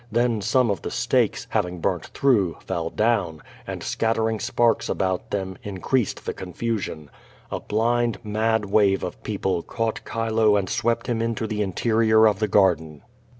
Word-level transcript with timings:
Then 0.11 0.41
some 0.41 0.71
of 0.71 0.81
the 0.81 0.89
stakes, 0.89 1.45
having 1.51 1.79
burnt 1.79 2.07
through, 2.07 2.57
fell 2.65 2.89
down, 2.89 3.43
and, 3.67 3.83
scattering 3.83 4.39
sparks 4.39 4.89
about 4.89 5.29
them, 5.29 5.59
increased 5.61 6.25
the 6.25 6.33
confusion. 6.33 7.11
A 7.51 7.59
blind, 7.59 8.17
mad, 8.25 8.65
wave 8.65 9.03
of 9.03 9.21
people 9.21 9.61
caught 9.61 10.01
Chilo 10.11 10.55
and 10.57 10.67
swept 10.67 11.05
him 11.05 11.21
into 11.21 11.45
the 11.45 11.61
interior 11.61 12.27
of 12.27 12.39
the 12.39 12.47
garden. 12.47 13.03